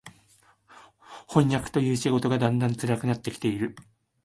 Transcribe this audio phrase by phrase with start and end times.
[1.27, 3.75] 飜訳という仕事がだんだん辛くなって来ている